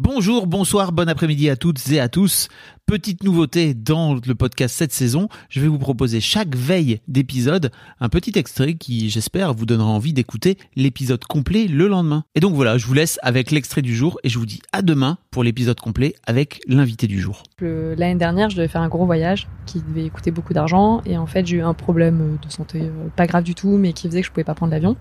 Bonjour, 0.00 0.46
bonsoir, 0.46 0.92
bon 0.92 1.08
après-midi 1.08 1.50
à 1.50 1.56
toutes 1.56 1.90
et 1.90 1.98
à 1.98 2.08
tous. 2.08 2.46
Petite 2.86 3.24
nouveauté 3.24 3.74
dans 3.74 4.14
le 4.14 4.34
podcast 4.36 4.76
cette 4.76 4.92
saison, 4.92 5.28
je 5.48 5.60
vais 5.60 5.66
vous 5.66 5.80
proposer 5.80 6.20
chaque 6.20 6.54
veille 6.54 7.00
d'épisode 7.08 7.72
un 7.98 8.08
petit 8.08 8.38
extrait 8.38 8.74
qui, 8.74 9.10
j'espère, 9.10 9.52
vous 9.54 9.66
donnera 9.66 9.88
envie 9.90 10.12
d'écouter 10.12 10.56
l'épisode 10.76 11.24
complet 11.24 11.66
le 11.66 11.88
lendemain. 11.88 12.22
Et 12.36 12.40
donc 12.40 12.54
voilà, 12.54 12.78
je 12.78 12.86
vous 12.86 12.94
laisse 12.94 13.18
avec 13.24 13.50
l'extrait 13.50 13.82
du 13.82 13.92
jour 13.92 14.20
et 14.22 14.28
je 14.28 14.38
vous 14.38 14.46
dis 14.46 14.60
à 14.72 14.82
demain 14.82 15.18
pour 15.32 15.42
l'épisode 15.42 15.80
complet 15.80 16.14
avec 16.28 16.60
l'invité 16.68 17.08
du 17.08 17.20
jour. 17.20 17.42
L'année 17.60 18.14
dernière, 18.14 18.50
je 18.50 18.56
devais 18.56 18.68
faire 18.68 18.82
un 18.82 18.88
gros 18.88 19.04
voyage 19.04 19.48
qui 19.66 19.80
devait 19.80 20.10
coûter 20.10 20.30
beaucoup 20.30 20.54
d'argent 20.54 21.02
et 21.06 21.18
en 21.18 21.26
fait, 21.26 21.44
j'ai 21.44 21.56
eu 21.56 21.62
un 21.62 21.74
problème 21.74 22.38
de 22.40 22.52
santé 22.52 22.82
euh, 22.82 23.08
pas 23.16 23.26
grave 23.26 23.42
du 23.42 23.56
tout, 23.56 23.76
mais 23.76 23.92
qui 23.92 24.06
faisait 24.06 24.20
que 24.20 24.28
je 24.28 24.30
pouvais 24.30 24.44
pas 24.44 24.54
prendre 24.54 24.70
l'avion. 24.70 24.96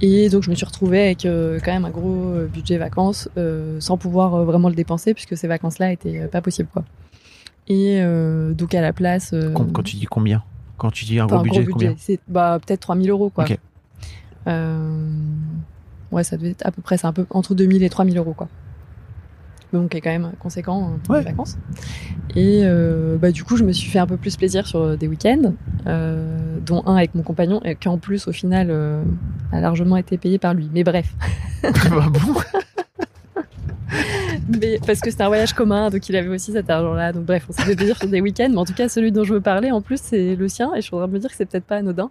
Et 0.00 0.28
donc, 0.28 0.42
je 0.42 0.50
me 0.50 0.54
suis 0.54 0.66
retrouvée 0.66 1.02
avec 1.04 1.24
euh, 1.24 1.60
quand 1.64 1.72
même 1.72 1.84
un 1.84 1.90
gros 1.90 2.26
euh, 2.34 2.46
budget 2.46 2.76
vacances 2.78 3.28
euh, 3.38 3.80
sans 3.80 3.96
pouvoir 3.96 4.34
euh, 4.34 4.44
vraiment 4.44 4.68
le 4.68 4.74
dépenser 4.74 5.14
puisque 5.14 5.36
ces 5.36 5.46
vacances-là 5.48 5.92
étaient 5.92 6.26
pas 6.26 6.40
possibles, 6.42 6.68
quoi. 6.72 6.84
Et 7.68 8.02
donc, 8.54 8.74
à 8.74 8.82
la 8.82 8.92
place. 8.92 9.34
Quand, 9.54 9.72
quand 9.72 9.82
tu 9.82 9.96
dis 9.96 10.04
combien? 10.04 10.42
Quand 10.76 10.90
tu 10.90 11.04
dis 11.06 11.18
un 11.18 11.24
Enfin, 11.24 11.36
gros 11.36 11.44
budget, 11.44 11.64
combien? 11.66 11.94
C'est 11.98 12.20
bah, 12.28 12.58
peut-être 12.64 12.80
3000 12.80 13.08
euros, 13.08 13.30
quoi. 13.30 13.44
Ok. 13.44 13.56
Euh, 14.48 15.08
ouais, 16.12 16.24
ça 16.24 16.36
devait 16.36 16.50
être 16.50 16.66
à 16.66 16.70
peu 16.72 16.82
près, 16.82 16.98
c'est 16.98 17.06
un 17.06 17.14
peu 17.14 17.24
entre 17.30 17.54
2000 17.54 17.82
et 17.82 17.88
3000 17.88 18.18
euros, 18.18 18.34
quoi. 18.34 18.48
Donc, 19.72 19.90
c'est 19.92 20.02
quand 20.02 20.10
même 20.10 20.32
conséquent 20.40 20.88
hein, 20.92 20.98
pour 21.04 21.14
Ouais. 21.14 21.20
les 21.20 21.24
vacances. 21.30 21.56
Et 22.36 22.64
bah, 23.18 23.32
du 23.32 23.44
coup, 23.44 23.56
je 23.56 23.64
me 23.64 23.72
suis 23.72 23.90
fait 23.90 23.98
un 23.98 24.06
peu 24.06 24.18
plus 24.18 24.36
plaisir 24.36 24.66
sur 24.66 24.98
des 24.98 25.08
week-ends, 25.08 25.54
euh, 25.86 26.53
dont 26.64 26.82
un 26.86 26.96
avec 26.96 27.14
mon 27.14 27.22
compagnon, 27.22 27.60
et 27.64 27.74
qui 27.76 27.88
en 27.88 27.98
plus, 27.98 28.26
au 28.28 28.32
final, 28.32 28.68
euh, 28.70 29.02
a 29.52 29.60
largement 29.60 29.96
été 29.96 30.18
payé 30.18 30.38
par 30.38 30.54
lui. 30.54 30.68
Mais 30.72 30.84
bref, 30.84 31.06
Ah 31.62 31.70
bon? 32.10 32.34
Mais, 34.60 34.78
parce 34.84 35.00
que 35.00 35.10
c'était 35.10 35.22
un 35.22 35.28
voyage 35.28 35.52
commun, 35.52 35.88
donc 35.88 36.08
il 36.08 36.16
avait 36.16 36.28
aussi 36.28 36.52
cet 36.52 36.68
argent-là. 36.68 37.12
Donc 37.12 37.24
bref, 37.24 37.46
on 37.48 37.52
s'est 37.52 37.62
fait 37.62 37.76
plaisir 37.76 37.96
sur 37.96 38.08
des 38.08 38.20
week-ends, 38.20 38.48
mais 38.50 38.56
en 38.58 38.64
tout 38.64 38.74
cas, 38.74 38.88
celui 38.88 39.12
dont 39.12 39.24
je 39.24 39.34
veux 39.34 39.40
parler, 39.40 39.70
en 39.70 39.80
plus, 39.80 40.00
c'est 40.02 40.34
le 40.34 40.48
sien, 40.48 40.72
et 40.74 40.80
je 40.80 40.86
suis 40.86 40.94
en 40.94 40.98
train 40.98 41.06
de 41.08 41.12
me 41.12 41.18
dire 41.18 41.30
que 41.30 41.36
c'est 41.36 41.46
peut-être 41.46 41.64
pas 41.64 41.76
anodin. 41.76 42.10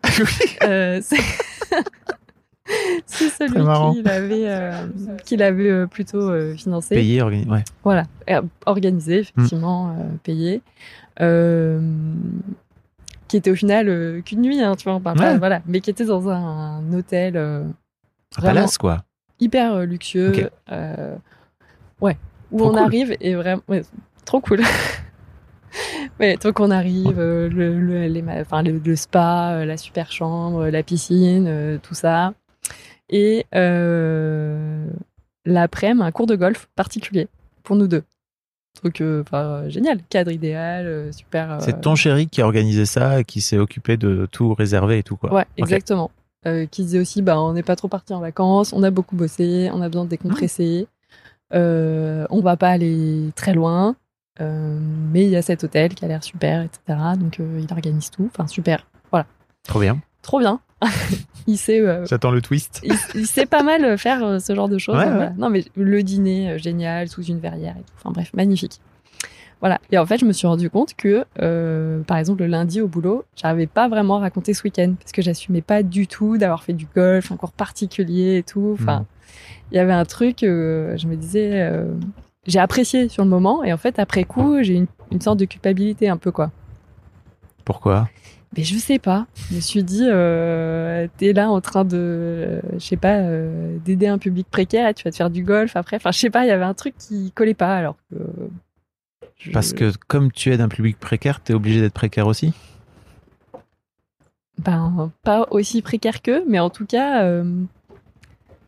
Euh, 0.63 0.99
c'est 1.03 1.17
c'est 3.05 3.29
celui 3.29 3.93
qu'il 3.93 4.07
avait, 4.07 4.47
euh, 4.47 4.71
qu'il 5.25 5.43
avait 5.43 5.69
euh, 5.69 5.85
plutôt 5.87 6.29
euh, 6.29 6.55
financé. 6.55 6.95
Payé, 6.95 7.21
organisé, 7.21 7.49
ouais. 7.51 7.63
Voilà, 7.83 8.03
Euh, 8.29 8.41
organisé, 8.65 9.19
effectivement, 9.19 9.89
euh, 9.89 10.03
payé. 10.23 10.61
Qui 13.33 13.37
était 13.37 13.49
au 13.49 13.55
final 13.55 13.89
euh, 13.89 14.21
qu'une 14.21 14.41
nuit, 14.43 14.61
hein, 14.61 14.75
tu 14.75 14.83
vois, 14.87 14.99
Ouais. 15.15 15.39
voilà, 15.39 15.63
mais 15.65 15.79
qui 15.79 15.89
était 15.89 16.05
dans 16.05 16.29
un, 16.29 16.93
hôtel 16.93 17.35
euh, 17.35 17.63
Un 18.37 18.41
palace, 18.43 18.77
quoi. 18.77 19.05
hyper 19.39 19.73
euh, 19.73 19.85
luxueux. 19.85 20.51
Euh, 20.71 21.15
ouais, 21.99 22.15
où 22.51 22.59
Trop 22.59 22.67
on 22.67 22.73
cool. 22.73 22.79
arrive 22.83 23.17
et 23.19 23.33
vraiment, 23.33 23.63
ouais, 23.67 23.81
trop 24.23 24.39
cool. 24.39 24.61
ouais, 26.19 26.37
donc 26.37 26.59
on 26.59 26.69
arrive, 26.69 27.17
le, 27.17 27.47
le, 27.49 28.05
les 28.05 28.21
ma- 28.21 28.41
enfin, 28.41 28.61
le, 28.61 28.77
le 28.77 28.95
spa, 28.95 29.65
la 29.65 29.77
super 29.77 30.11
chambre, 30.11 30.67
la 30.67 30.83
piscine, 30.83 31.79
tout 31.81 31.95
ça. 31.95 32.35
Et 33.09 33.47
l'après-midi, 35.45 36.03
un 36.05 36.11
cours 36.11 36.27
de 36.27 36.35
golf 36.35 36.67
particulier 36.75 37.27
pour 37.63 37.75
nous 37.77 37.87
deux. 37.87 38.03
Donc, 38.83 39.01
euh, 39.01 39.23
génial, 39.69 39.99
cadre 40.09 40.31
idéal, 40.31 40.85
euh, 40.87 41.11
super. 41.11 41.51
euh, 41.51 41.57
C'est 41.61 41.81
ton 41.81 41.95
chéri 41.95 42.27
qui 42.27 42.41
a 42.41 42.45
organisé 42.45 42.85
ça 42.85 43.19
et 43.19 43.23
qui 43.23 43.39
s'est 43.39 43.57
occupé 43.57 43.97
de 43.97 44.27
tout 44.31 44.53
réserver 44.53 44.97
et 44.97 45.03
tout, 45.03 45.15
quoi. 45.15 45.33
Ouais, 45.33 45.45
exactement. 45.57 46.11
Qui 46.43 46.83
disait 46.83 46.99
aussi, 46.99 47.21
bah, 47.21 47.39
on 47.39 47.53
n'est 47.53 47.63
pas 47.63 47.77
trop 47.77 47.87
parti 47.87 48.13
en 48.13 48.19
vacances, 48.19 48.73
on 48.73 48.83
a 48.83 48.91
beaucoup 48.91 49.15
bossé, 49.15 49.69
on 49.71 49.81
a 49.81 49.87
besoin 49.87 50.03
de 50.03 50.09
décompresser, 50.09 50.87
euh, 51.53 52.25
on 52.29 52.41
va 52.41 52.57
pas 52.57 52.67
aller 52.67 53.29
très 53.35 53.53
loin, 53.53 53.95
mais 54.41 55.23
il 55.23 55.29
y 55.29 55.37
a 55.37 55.41
cet 55.41 55.63
hôtel 55.63 55.93
qui 55.95 56.03
a 56.03 56.09
l'air 56.09 56.21
super, 56.21 56.61
etc. 56.63 56.99
Donc 57.17 57.39
il 57.39 57.65
organise 57.71 58.09
tout, 58.11 58.29
enfin 58.29 58.47
super, 58.47 58.85
Trop 59.65 59.79
bien. 59.79 60.01
trop 60.21 60.39
bien. 60.39 60.59
il 61.47 61.57
sait, 61.57 61.79
euh, 61.81 62.05
J'attends 62.05 62.31
le 62.31 62.41
twist. 62.41 62.81
il, 62.83 62.95
il 63.15 63.27
sait 63.27 63.45
pas 63.45 63.63
mal 63.63 63.97
faire 63.97 64.23
euh, 64.23 64.39
ce 64.39 64.53
genre 64.55 64.69
de 64.69 64.77
choses. 64.77 64.97
Ouais, 64.97 65.03
hein, 65.05 65.17
ouais. 65.19 65.29
Non 65.37 65.49
mais 65.49 65.63
le 65.75 66.03
dîner 66.03 66.51
euh, 66.51 66.57
génial 66.57 67.07
sous 67.09 67.23
une 67.23 67.39
verrière 67.39 67.75
et 67.77 67.81
tout. 67.81 67.93
Enfin 67.97 68.11
bref, 68.11 68.31
magnifique. 68.33 68.79
Voilà. 69.59 69.79
Et 69.91 69.97
en 69.97 70.05
fait, 70.05 70.17
je 70.17 70.25
me 70.25 70.33
suis 70.33 70.45
rendu 70.45 70.69
compte 70.69 70.93
que, 70.93 71.23
euh, 71.41 72.01
par 72.03 72.17
exemple, 72.17 72.41
le 72.41 72.47
lundi 72.47 72.81
au 72.81 72.87
boulot, 72.89 73.23
j'arrivais 73.37 73.65
pas 73.67 73.87
vraiment 73.87 74.17
à 74.17 74.19
raconter 74.19 74.53
ce 74.53 74.61
week-end 74.63 74.93
parce 74.99 75.13
que 75.13 75.21
j'assumais 75.21 75.61
pas 75.61 75.83
du 75.83 76.05
tout 76.05 76.37
d'avoir 76.37 76.63
fait 76.63 76.73
du 76.73 76.85
golf, 76.93 77.31
un 77.31 77.37
cours 77.37 77.53
particulier 77.53 78.37
et 78.39 78.43
tout. 78.43 78.75
Enfin, 78.77 78.99
Mhm. 78.99 79.05
il 79.71 79.75
y 79.77 79.79
avait 79.79 79.93
un 79.93 80.03
truc, 80.03 80.43
euh, 80.43 80.97
je 80.97 81.07
me 81.07 81.15
disais, 81.15 81.61
euh, 81.61 81.93
j'ai 82.45 82.59
apprécié 82.59 83.07
sur 83.07 83.23
le 83.23 83.29
moment 83.29 83.63
et 83.63 83.71
en 83.71 83.77
fait, 83.77 83.99
après 83.99 84.25
coup, 84.25 84.61
j'ai 84.61 84.73
une, 84.73 84.87
une 85.11 85.21
sorte 85.21 85.39
de 85.39 85.45
culpabilité 85.45 86.09
un 86.09 86.17
peu 86.17 86.31
quoi. 86.31 86.51
Pourquoi? 87.63 88.09
Mais 88.55 88.63
je 88.63 88.77
sais 88.77 88.99
pas. 88.99 89.25
Je 89.49 89.55
me 89.55 89.59
suis 89.61 89.83
dit, 89.83 90.05
euh, 90.07 91.07
t'es 91.17 91.33
là 91.33 91.49
en 91.49 91.59
train 91.59 91.85
de, 91.85 91.97
euh, 91.97 92.61
je 92.73 92.79
sais 92.85 92.97
pas, 92.97 93.17
euh, 93.17 93.77
d'aider 93.83 94.07
un 94.07 94.19
public 94.19 94.47
précaire 94.49 94.87
et 94.89 94.93
tu 94.93 95.03
vas 95.05 95.11
te 95.11 95.15
faire 95.15 95.31
du 95.31 95.43
golf 95.43 95.75
après. 95.75 95.95
Enfin, 95.97 96.11
je 96.11 96.19
sais 96.19 96.29
pas, 96.29 96.45
il 96.45 96.49
y 96.49 96.51
avait 96.51 96.63
un 96.63 96.75
truc 96.75 96.93
qui 96.97 97.31
collait 97.31 97.55
pas 97.55 97.75
alors 97.75 97.95
que. 98.11 98.17
je- 99.37 99.51
Parce 99.51 99.73
que 99.73 99.91
comme 100.07 100.31
tu 100.31 100.51
es 100.53 100.57
d'un 100.57 100.67
public 100.69 100.99
précaire, 100.99 101.39
t'es 101.41 101.53
obligé 101.53 101.81
d'être 101.81 101.93
précaire 101.93 102.27
aussi? 102.27 102.53
Ben, 104.63 105.11
pas 105.23 105.47
aussi 105.49 105.81
précaire 105.81 106.21
qu'eux, 106.21 106.43
mais 106.47 106.59
en 106.59 106.69
tout 106.69 106.85
cas, 106.85 107.23
euh, 107.23 107.43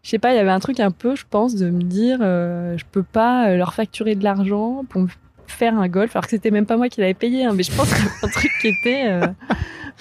je 0.01 0.09
sais 0.09 0.17
pas, 0.19 0.33
il 0.33 0.37
y 0.37 0.39
avait 0.39 0.49
un 0.49 0.59
truc 0.59 0.79
un 0.79 0.89
peu, 0.89 1.15
je 1.15 1.25
pense, 1.29 1.55
de 1.55 1.69
me 1.69 1.83
dire, 1.83 2.17
je 2.21 2.83
peux 2.91 3.03
pas 3.03 3.55
leur 3.55 3.73
facturer 3.75 4.15
de 4.15 4.23
l'argent 4.23 4.83
pour 4.89 5.01
me 5.01 5.07
faire 5.47 5.77
un 5.77 5.87
golf, 5.87 6.15
alors 6.15 6.23
que 6.25 6.29
c'était 6.31 6.51
même 6.51 6.65
pas 6.65 6.77
moi 6.77 6.89
qui 6.89 7.01
l'avais 7.01 7.13
payé, 7.13 7.45
hein, 7.45 7.53
mais 7.55 7.63
je 7.63 7.71
pense 7.75 7.91
avait 7.93 8.09
un 8.23 8.27
truc 8.27 8.51
qui 8.61 8.67
était 8.67 9.03
euh, 9.07 9.27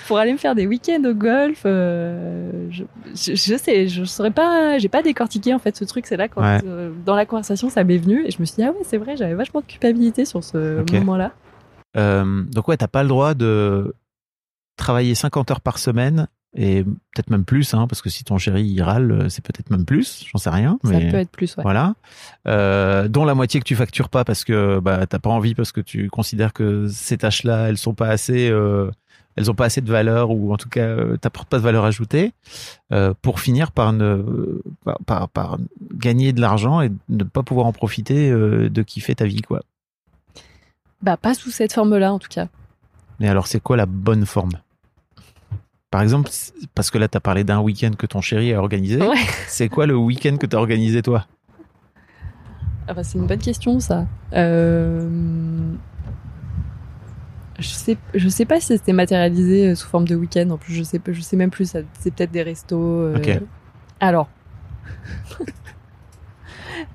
pour 0.09 0.19
aller 0.19 0.33
me 0.33 0.39
faire 0.39 0.55
des 0.55 0.67
week-ends 0.67 1.03
au 1.05 1.15
golf. 1.15 1.63
euh, 1.67 2.69
je, 2.71 2.85
je, 3.15 3.35
je 3.35 3.57
sais, 3.57 3.89
je 3.89 4.05
saurais 4.05 4.31
pas, 4.31 4.79
j'ai 4.79 4.89
pas 4.89 5.03
décortiqué 5.03 5.55
en 5.55 5.59
fait 5.59 5.77
ce 5.77 5.85
truc. 5.85 6.07
C'est 6.07 6.17
là 6.17 6.29
quand 6.29 6.41
Ouais. 6.43 6.61
euh, 6.65 6.91
dans 7.07 7.15
la 7.15 7.27
conversation 7.27 7.71
ça 7.71 7.85
m'est 7.85 7.99
venu 7.99 8.25
et 8.27 8.31
je 8.31 8.41
me 8.41 8.45
suis 8.45 8.57
dit 8.57 8.63
ah 8.65 8.71
ouais 8.73 8.83
c'est 8.85 8.99
vrai, 8.99 9.17
j'avais 9.17 9.35
vachement 9.35 9.61
de 9.61 9.67
culpabilité 9.67 10.25
sur 10.25 10.43
ce 10.43 10.85
moment-là. 10.93 11.33
Donc 11.95 12.69
ouais, 12.69 12.77
t'as 12.77 12.89
pas 12.89 13.03
le 13.03 13.09
droit 13.09 13.35
de 13.35 13.95
travailler 14.77 15.15
50 15.15 15.51
heures 15.53 15.61
par 15.61 15.79
semaine 15.79 16.27
et 16.57 16.85
peut-être 16.85 17.31
même 17.31 17.45
plus, 17.45 17.75
hein, 17.75 17.87
parce 17.89 18.01
que 18.01 18.09
si 18.09 18.23
ton 18.23 18.39
chéri 18.39 18.63
il 18.65 18.81
râle, 18.81 19.11
euh, 19.11 19.29
c'est 19.29 19.45
peut-être 19.45 19.71
même 19.71 19.85
plus, 19.85 20.25
j'en 20.31 20.39
sais 20.39 20.51
rien. 20.51 20.79
Ça 20.85 20.91
mais 20.91 21.11
peut 21.11 21.17
être 21.17 21.31
plus 21.31 21.57
ouais. 21.57 21.63
Voilà. 21.63 21.95
Euh, 22.47 23.09
dont 23.09 23.25
la 23.25 23.35
moitié 23.35 23.59
que 23.59 23.65
tu 23.65 23.75
factures 23.75 24.09
pas 24.09 24.25
parce 24.25 24.45
que 24.45 24.79
bah, 24.79 25.07
t'as 25.07 25.19
pas 25.19 25.31
envie, 25.31 25.55
parce 25.55 25.73
que 25.73 25.81
tu 25.81 26.09
considères 26.11 26.53
que 26.53 26.87
ces 26.89 27.19
tâches-là, 27.19 27.69
elles 27.69 27.79
sont 27.79 27.95
pas 27.95 28.09
assez, 28.09 28.49
euh, 28.51 28.89
elles 29.35 29.51
ont 29.51 29.55
pas 29.55 29.65
assez 29.65 29.81
de 29.81 29.91
valeur 29.91 30.31
ou 30.31 30.53
en 30.53 30.57
tout 30.57 30.69
cas, 30.69 30.87
euh, 30.87 31.17
t'apportent 31.17 31.49
pas 31.49 31.59
de 31.59 31.65
valeur 31.65 31.85
ajoutée, 31.85 32.33
pour 33.23 33.41
finir 33.41 33.73
par 33.73 33.93
ne, 33.93 34.23
par, 34.85 34.99
par, 35.05 35.29
par 35.29 35.59
gagner 35.93 36.33
de 36.33 36.41
l'argent 36.41 36.81
et 36.83 36.93
ne 37.09 37.25
pas 37.25 37.43
pouvoir 37.43 37.67
en 37.67 37.73
profiter 37.73 38.31
de 38.31 38.83
kiffer 38.83 39.17
ta 39.17 39.25
vie, 39.25 39.43
quoi. 39.43 39.63
Bah 41.03 41.17
pas 41.17 41.35
sous 41.35 41.51
cette 41.51 41.73
forme-là 41.73 42.13
en 42.13 42.19
tout 42.21 42.29
cas. 42.31 42.47
Mais 43.21 43.29
alors, 43.29 43.47
c'est 43.47 43.61
quoi 43.61 43.77
la 43.77 43.87
bonne 43.87 44.25
forme? 44.25 44.53
Par 45.95 46.03
exemple, 46.03 46.29
parce 46.75 46.91
que 46.91 46.99
là, 46.99 47.07
tu 47.07 47.17
as 47.17 47.21
parlé 47.21 47.45
d'un 47.45 47.61
week-end 47.61 47.93
que 47.97 48.07
ton 48.07 48.21
chéri 48.21 48.53
a 48.53 48.59
organisé. 48.59 49.01
Ouais. 49.01 49.15
C'est 49.47 49.69
quoi 49.69 49.87
le 49.87 49.95
week-end 49.97 50.37
que 50.39 50.47
tu 50.47 50.57
as 50.57 50.59
organisé, 50.59 51.03
toi? 51.03 51.25
Ah 52.89 52.95
bah, 52.95 53.05
c'est 53.05 53.17
une 53.17 53.29
bonne 53.29 53.39
question 53.39 53.79
ça. 53.79 54.05
Euh, 54.33 55.09
Je 57.61 57.69
sais, 57.69 57.97
je 58.13 58.29
sais 58.29 58.45
pas 58.45 58.59
si 58.59 58.67
c'était 58.67 58.93
matérialisé 58.93 59.69
euh, 59.69 59.75
sous 59.77 59.87
forme 59.87 60.09
de 60.09 60.17
week-end. 60.17 60.51
En 60.51 60.59
plus, 60.59 60.75
je 60.75 60.83
sais, 60.83 60.99
pas- 60.99 61.13
je 61.13 61.21
sais 61.21 61.37
même 61.37 61.51
plus. 61.53 61.77
C'est 62.01 62.13
peut-être 62.13 62.33
des 62.33 62.43
restos. 62.43 62.77
euh. 62.77 63.39
Alors. 64.01 64.29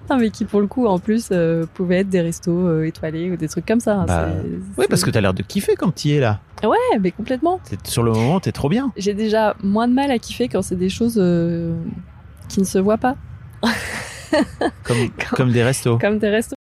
Non, 0.09 0.17
mais 0.17 0.29
qui 0.29 0.45
pour 0.45 0.61
le 0.61 0.67
coup, 0.67 0.85
en 0.87 0.99
plus, 0.99 1.29
euh, 1.31 1.65
pouvaient 1.73 1.99
être 1.99 2.09
des 2.09 2.21
restos 2.21 2.51
euh, 2.67 2.83
étoilés 2.85 3.29
ou 3.31 3.37
des 3.37 3.47
trucs 3.47 3.65
comme 3.65 3.79
ça. 3.79 3.95
hein. 4.01 4.05
Bah, 4.07 4.29
Oui, 4.77 4.85
parce 4.89 5.03
que 5.03 5.09
tu 5.11 5.17
as 5.17 5.21
l'air 5.21 5.33
de 5.33 5.43
kiffer 5.43 5.75
quand 5.75 5.93
tu 5.93 6.09
y 6.09 6.13
es 6.13 6.19
là. 6.19 6.39
Ouais, 6.63 6.77
mais 6.99 7.11
complètement. 7.11 7.59
Sur 7.85 8.03
le 8.03 8.11
moment, 8.11 8.39
tu 8.39 8.49
es 8.49 8.51
trop 8.51 8.69
bien. 8.69 8.91
J'ai 8.97 9.13
déjà 9.13 9.55
moins 9.63 9.87
de 9.87 9.93
mal 9.93 10.11
à 10.11 10.19
kiffer 10.19 10.47
quand 10.49 10.61
c'est 10.61 10.75
des 10.75 10.89
choses 10.89 11.15
euh, 11.21 11.73
qui 12.47 12.59
ne 12.59 12.65
se 12.65 12.79
voient 12.79 12.97
pas, 12.97 13.15
Comme, 14.83 14.97
comme 15.35 15.51
des 15.51 15.63
restos. 15.63 15.97
comme 15.97 16.19
des 16.19 16.29
restos. 16.29 16.55